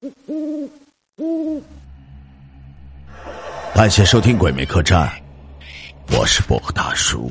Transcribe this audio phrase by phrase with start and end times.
[0.00, 0.70] 呜呜
[1.16, 1.62] 呜
[3.74, 5.10] 感谢收听《鬼魅客栈》，
[6.16, 7.28] 我是薄荷大叔，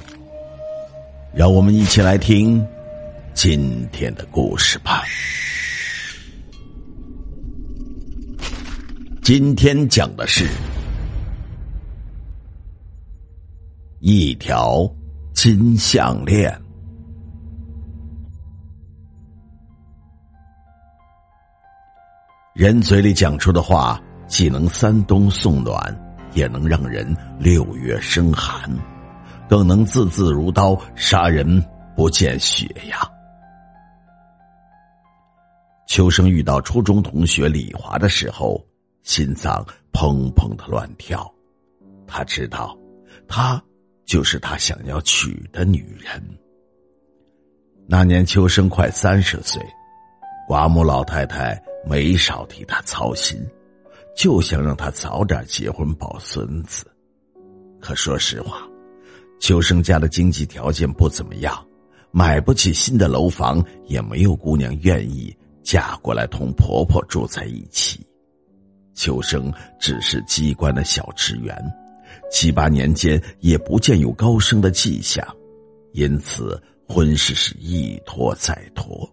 [1.34, 2.66] 让我们一起来听
[3.34, 5.02] 今天的故事吧。
[9.24, 10.46] 今天讲的是
[14.02, 14.94] 一条
[15.34, 16.67] 金项链。
[22.58, 25.96] 人嘴里讲出的话，既能三冬送暖，
[26.34, 28.68] 也能让人六月生寒，
[29.48, 31.64] 更能字字如刀，杀人
[31.96, 33.08] 不见血呀。
[35.88, 38.60] 秋生遇到初中同学李华的时候，
[39.04, 39.64] 心脏
[39.94, 41.32] 砰砰的乱跳。
[42.08, 42.76] 他知道，
[43.28, 43.64] 她
[44.04, 46.20] 就是他想要娶的女人。
[47.88, 49.62] 那年秋生快三十岁，
[50.48, 51.62] 寡母老太太。
[51.90, 53.40] 没少替他操心，
[54.14, 56.86] 就想让他早点结婚抱孙子。
[57.80, 58.68] 可说实话，
[59.40, 61.66] 秋生家的经济条件不怎么样，
[62.12, 68.06] 买不起新的楼房，也没有姑娘愿意嫁过来同婆婆住在一起。
[68.94, 69.50] 秋生
[69.80, 71.58] 只是机关的小职员，
[72.30, 75.26] 七八年间也不见有高升的迹象，
[75.94, 79.10] 因此婚事是一拖再拖。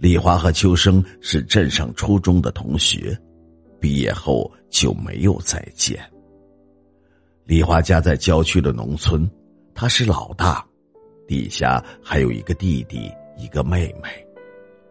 [0.00, 3.14] 李华和秋生是镇上初中的同学，
[3.78, 6.00] 毕业后就没有再见。
[7.44, 9.30] 李华家在郊区的农村，
[9.74, 10.64] 他是老大，
[11.28, 14.08] 底下还有一个弟弟，一个妹妹。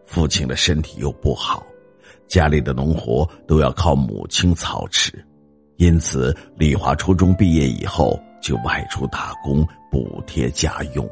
[0.06, 1.66] 父亲的身体又不好，
[2.28, 5.12] 家里的农活都要靠母亲操持，
[5.74, 11.04] 因此李华初中毕业以后就外出打工补贴家用。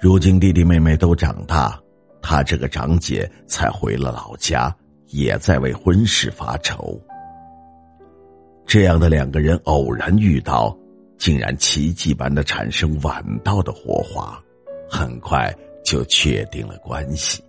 [0.00, 1.80] 如今弟弟妹妹都长大。
[2.22, 4.74] 他这个长姐才回了老家，
[5.08, 7.00] 也在为婚事发愁。
[8.66, 10.76] 这样的两个人偶然遇到，
[11.18, 14.40] 竟然奇迹般的产生晚到的火花，
[14.88, 15.52] 很快
[15.84, 17.42] 就确定了关系。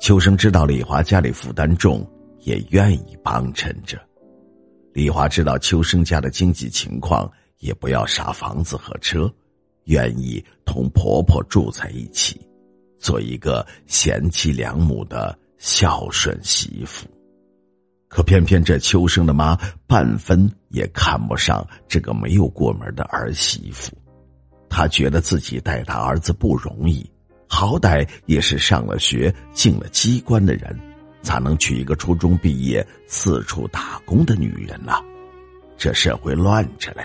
[0.00, 2.04] 秋生知道李华家里负担重，
[2.40, 4.00] 也愿意帮衬着。
[4.92, 9.32] 李华知道秋生家的经济情况，也不要啥房子和车，
[9.84, 12.40] 愿意同婆婆住在一起。
[13.02, 17.06] 做一个贤妻良母的孝顺媳妇，
[18.08, 19.58] 可偏偏这秋生的妈
[19.88, 23.92] 半分也看不上这个没有过门的儿媳妇。
[24.70, 27.04] 他觉得自己带大儿子不容易，
[27.48, 30.78] 好歹也是上了学、进了机关的人，
[31.22, 34.92] 咋能娶一个初中毕业、四处打工的女人呢？
[35.76, 37.02] 这社会乱着嘞，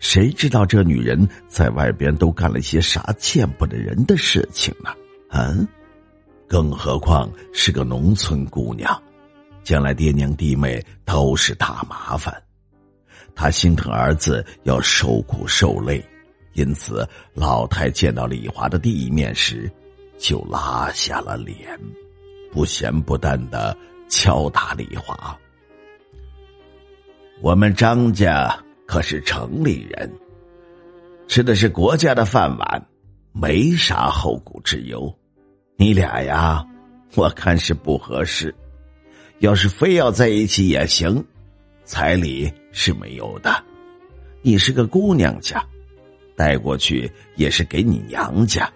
[0.00, 4.90] 谁知道这女人在外边都干了些啥见不得人的事情呢？
[5.30, 5.66] 嗯，
[6.46, 9.02] 更何况是个农村姑娘，
[9.62, 12.34] 将来爹娘弟妹都是大麻烦。
[13.34, 16.04] 他心疼儿子要受苦受累，
[16.54, 19.70] 因此老太见到李华的第一面时，
[20.18, 21.78] 就拉下了脸，
[22.50, 23.76] 不咸不淡的
[24.08, 25.38] 敲打李华。
[27.40, 28.52] 我们张家
[28.86, 30.12] 可是城里人，
[31.28, 32.86] 吃的是国家的饭碗。
[33.32, 35.12] 没啥后顾之忧，
[35.76, 36.66] 你俩呀，
[37.14, 38.54] 我看是不合适。
[39.38, 41.24] 要是非要在一起也行，
[41.84, 43.64] 彩礼是没有的。
[44.42, 45.64] 你是个姑娘家，
[46.36, 48.68] 带过去也是给你娘家。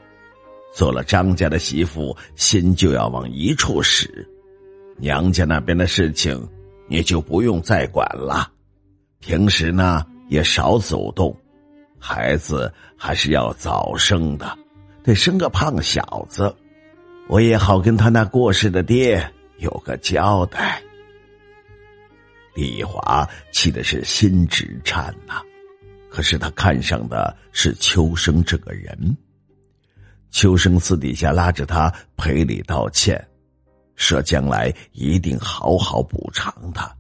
[0.73, 4.27] 做了张家的媳妇，心就要往一处使。
[4.97, 6.49] 娘家那边的事情，
[6.87, 8.51] 你就不用再管了。
[9.19, 11.37] 平时呢，也少走动。
[12.05, 14.59] 孩子还是要早生的，
[15.05, 16.53] 得生个胖小子，
[17.29, 19.25] 我也好跟他那过世的爹
[19.59, 20.83] 有个交代。
[22.57, 25.41] 李华气的是心直颤呐，
[26.11, 29.17] 可是他看上的是秋生这个人。
[30.33, 33.25] 秋生私底下拉着他赔礼道歉，
[33.95, 36.93] 说将来一定好好补偿他。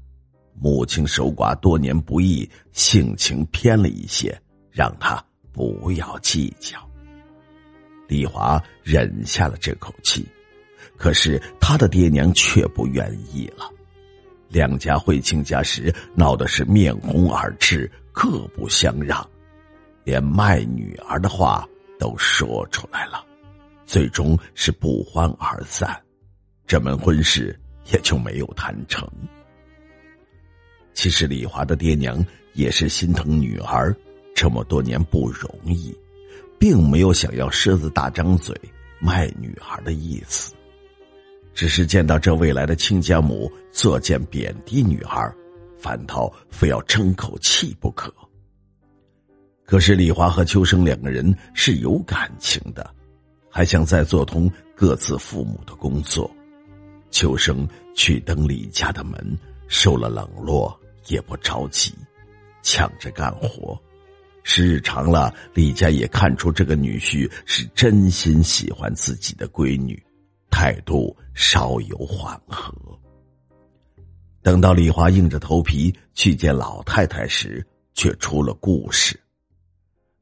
[0.54, 4.40] 母亲守寡多年不易，性情偏了一些。
[4.72, 5.22] 让他
[5.52, 6.78] 不要计较。
[8.08, 10.26] 李华忍下了这口气，
[10.96, 13.70] 可是他的爹娘却不愿意了。
[14.48, 19.26] 两家会亲家时闹的是面红耳赤，各不相让，
[20.04, 21.66] 连卖女儿的话
[21.98, 23.24] 都说出来了，
[23.86, 25.98] 最终是不欢而散，
[26.66, 27.58] 这门婚事
[27.92, 29.08] 也就没有谈成。
[30.92, 32.22] 其实李华的爹娘
[32.52, 33.96] 也是心疼女儿。
[34.42, 35.96] 这么多年不容易，
[36.58, 38.60] 并没有想要狮子大张嘴
[38.98, 40.52] 卖女孩的意思。
[41.54, 45.32] 只是见到这未来的亲家母作贱贬低女孩，
[45.78, 48.12] 反倒非要争口气不可。
[49.64, 52.92] 可是李华和秋生两个人是有感情的，
[53.48, 56.28] 还想再做通各自父母的工作。
[57.12, 57.64] 秋生
[57.94, 59.38] 去登李家的门，
[59.68, 61.94] 受了冷落也不着急，
[62.60, 63.80] 抢着干活。
[64.44, 70.02] 时日长了，李家也看出这个女婿是真心喜欢自己的闺女，
[70.50, 72.74] 态度稍有缓和。
[74.42, 79.18] 等到李华硬着头皮去见老太太时，却出了故事。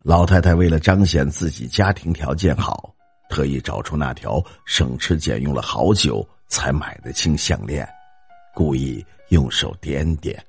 [0.03, 2.95] 老太太为了彰显自己家庭条件好，
[3.31, 7.89] 特意找出那条省吃俭用了好久才买的金项链，
[8.55, 10.43] 故意用手点点，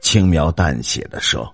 [0.00, 1.52] 轻描淡写的说。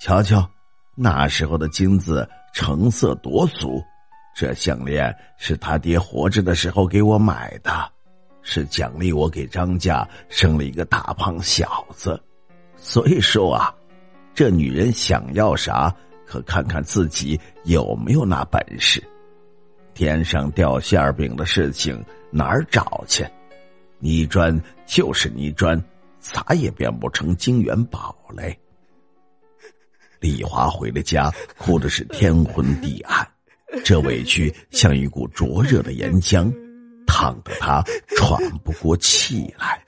[0.00, 0.48] 瞧瞧，
[0.94, 3.82] 那时候的金子成色多足，
[4.36, 7.72] 这项链是他爹活着的时候给我买的，
[8.42, 12.20] 是奖励我给张家生了一个大胖小子。
[12.76, 13.74] 所以说啊，
[14.32, 15.92] 这女人想要啥，
[16.24, 19.02] 可看看自己有没有那本事。
[19.94, 23.26] 天上掉馅饼的事情哪儿找去？
[23.98, 24.56] 泥砖
[24.86, 25.82] 就是泥砖，
[26.20, 28.56] 咋也变不成金元宝嘞。
[30.20, 33.26] 李华回了家，哭的是天昏地暗，
[33.84, 36.52] 这委屈像一股灼热的岩浆，
[37.06, 37.82] 烫得他
[38.16, 39.80] 喘不过气来，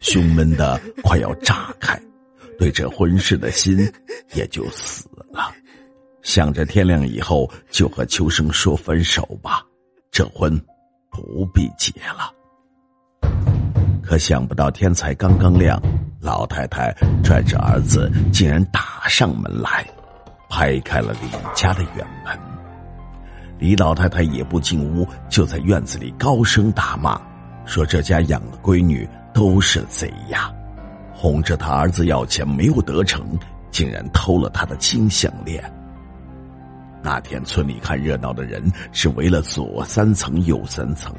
[0.00, 2.00] 胸闷的快要炸开，
[2.58, 3.90] 对这婚事的心
[4.34, 5.54] 也就死了。
[6.22, 9.64] 想着天亮以后就和秋生说分手吧，
[10.10, 10.60] 这婚
[11.10, 12.32] 不必结了。
[14.02, 15.80] 可想不到天才刚刚亮。
[16.28, 16.94] 老太太
[17.24, 19.82] 拽着儿子，竟然打上门来，
[20.50, 22.38] 拍开了李家的院门。
[23.58, 27.18] 李老太太也不进屋，就在院子里高声大骂，
[27.64, 30.52] 说这家养的闺女都是贼呀，
[31.14, 33.24] 哄着他儿子要钱没有得逞，
[33.70, 35.64] 竟然偷了他的金项链。
[37.02, 41.10] 那天村里看热闹的人是围了左三层右三层，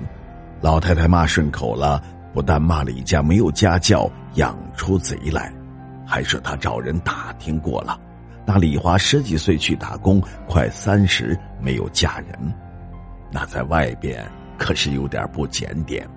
[0.61, 1.99] 老太太骂顺口了。
[2.33, 5.51] 不但骂李家没有家教，养出贼来，
[6.05, 7.99] 还说他找人打听过了，
[8.45, 12.53] 那李华十几岁去打工，快三十没有嫁人，
[13.31, 14.23] 那在外边
[14.57, 16.07] 可是有点不检点，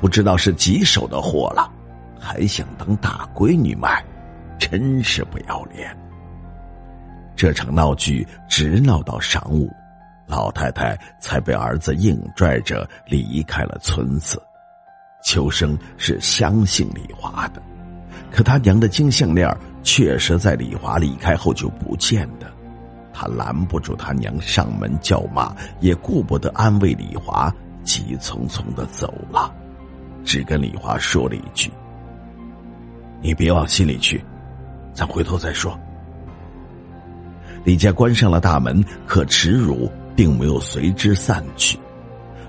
[0.00, 1.70] 不知道是几手的货了，
[2.20, 4.04] 还想当大闺女卖，
[4.58, 5.96] 真是不要脸。
[7.34, 9.68] 这场闹剧直闹到晌午，
[10.26, 14.40] 老太太才被儿子硬拽着离开了村子。
[15.22, 17.62] 秋生是相信李华的，
[18.30, 19.48] 可他娘的金项链
[19.82, 22.52] 确实在李华离开后就不见的，
[23.12, 27.52] 他拦不住他娘上门叫骂，也顾不得安慰李华，
[27.84, 29.52] 急匆匆的走了，
[30.24, 31.70] 只跟李华说了一句
[33.22, 34.24] ：“你别往心里去，
[34.92, 35.78] 咱回头再说。”
[37.64, 41.78] 李家关上了大门，可耻辱并没有随之散去。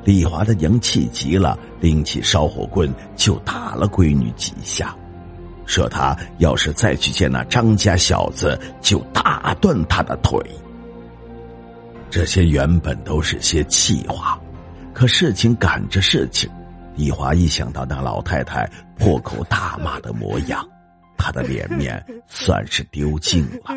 [0.06, 4.96] 李华的娘气急了，拎起烧火棍就打了闺女几下，
[5.66, 10.40] 说她要是再去见那张家小子，就打断他的腿。
[12.10, 14.40] 这些原本都是些气话，
[14.94, 16.50] 可事情赶着事情，
[16.96, 20.68] 李华一想到那老太太破口大骂的模样，
[21.18, 23.76] 他的脸面算是丢尽了。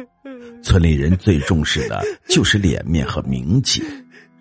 [0.62, 3.82] 村里人最重视的就是脸面和名节。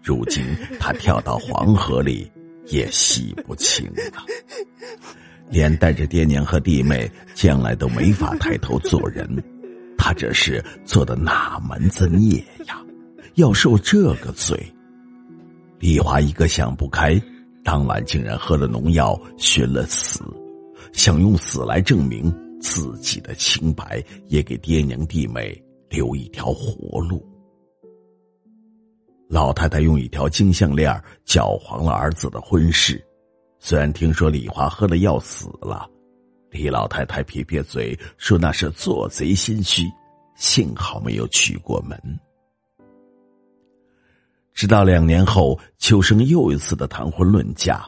[0.05, 0.45] 如今
[0.79, 2.31] 他跳到黄河里
[2.67, 4.23] 也洗不清了，
[5.49, 9.27] 连带着爹娘和弟妹将来都没法抬头做人。
[9.97, 12.79] 他这是做的哪门子孽呀？
[13.33, 14.55] 要受这个罪！
[15.79, 17.19] 李华一个想不开，
[17.63, 20.23] 当晚竟然喝了农药寻了死，
[20.93, 22.31] 想用死来证明
[22.61, 25.59] 自己的清白，也给爹娘弟妹
[25.89, 27.25] 留一条活路。
[29.27, 33.03] 老太太用一条金项链搅黄了儿子的婚事。
[33.59, 35.89] 虽然听说李华喝了药死了，
[36.51, 39.83] 李老太太撇撇嘴说那是做贼心虚，
[40.35, 41.99] 幸好没有娶过门。
[44.53, 47.83] 直到两年后，秋生又一次的谈婚论嫁，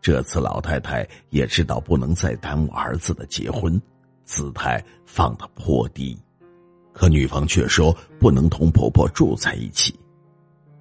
[0.00, 3.80] 这次老太太也知道不能再耽误儿子的结婚，
[4.24, 6.18] 姿态放得颇低，
[6.92, 9.94] 可女方却说不能同婆婆住在一起。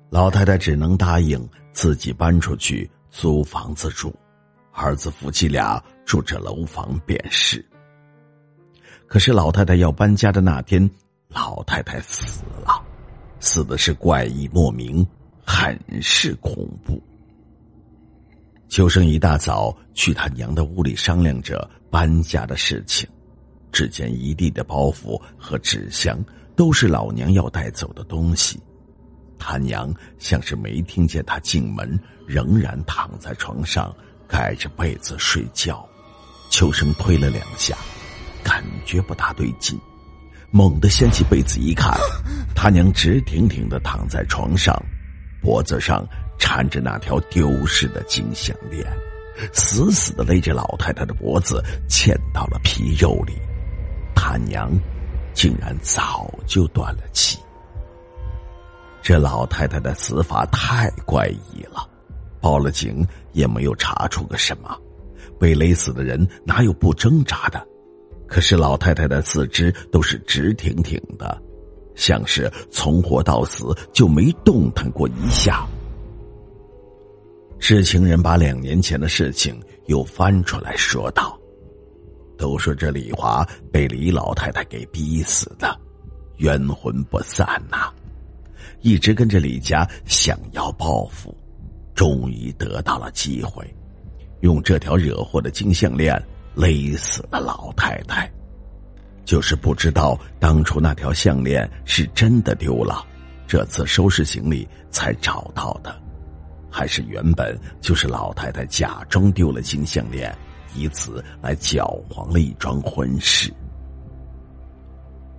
[0.10, 4.12] 老太太只能答应自己搬出去租房子住，
[4.72, 7.64] 儿子夫妻俩住着楼房便是。
[9.06, 10.90] 可是老太太要搬家的那天，
[11.28, 12.84] 老太太死了，
[13.40, 15.06] 死的是怪异莫名，
[15.46, 17.00] 很是恐怖。
[18.68, 23.08] 秋生一大早去他娘的屋里商量着搬家的事情，
[23.72, 26.20] 只见一地的包袱和纸箱
[26.56, 28.60] 都是老娘要带走的东西。
[29.40, 33.96] 他娘像是没听见他进门，仍然躺在床上
[34.28, 35.84] 盖着被子睡觉。
[36.52, 37.78] 秋生推了两下，
[38.44, 39.80] 感觉不大对劲，
[40.52, 41.98] 猛地掀起被子一看，
[42.54, 44.80] 他娘直挺挺的躺在床上，
[45.42, 46.06] 脖子上。
[46.42, 48.88] 缠着那条丢失的金项链，
[49.52, 53.34] 死死的勒着老太太的脖子，嵌到了皮肉里。
[54.16, 54.72] 他娘
[55.34, 57.38] 竟然早就断了气。
[59.02, 61.88] 这老太太的死法太怪异了，
[62.40, 64.78] 报了警也没有查出个什么。
[65.40, 67.66] 被勒死的人哪有不挣扎的？
[68.28, 71.42] 可是老太太的四肢都是直挺挺的，
[71.96, 75.66] 像是从活到死就没动弹过一下。
[77.58, 81.38] 知情人把两年前的事情又翻出来说道
[82.38, 85.76] ：“都说这李华被李老太太给逼死的，
[86.38, 87.92] 冤魂不散呐！
[88.82, 91.36] 一直跟着李家，想要报复，
[91.94, 93.66] 终于得到了机会，
[94.42, 96.22] 用这条惹祸的金项链
[96.56, 98.30] 勒死了老太太。
[99.26, 103.06] 就是不知道当初那条项链是真的丢了，
[103.48, 105.96] 这次收拾行李才找到的。”
[106.72, 110.32] 还是原本就是老太太假装丢了金项链，
[110.76, 113.52] 以此来搅黄了一桩婚事。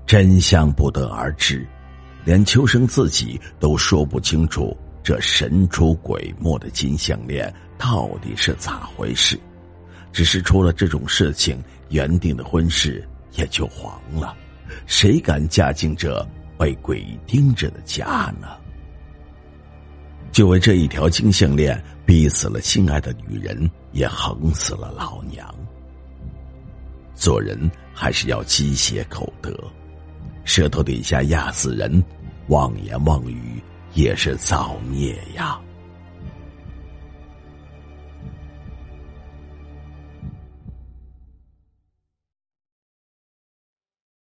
[0.07, 1.65] 真相不得而知，
[2.25, 9.39] 连秋生自己都说不清楚这神出鬼没的金项链到底是咋回事。
[10.12, 14.37] 只是出了这种事情，原定的婚事也就黄了。
[14.87, 16.27] 谁敢嫁进这
[16.59, 18.49] 被鬼盯着的家呢？
[20.33, 25.53] 就为这一条金项链，逼死了心爱的女人，也横死了老娘。
[27.15, 29.53] 做人还是要积血口德，
[30.52, 32.02] 舌头底下压死人，
[32.49, 33.62] 妄言妄语
[33.95, 35.57] 也是造孽呀。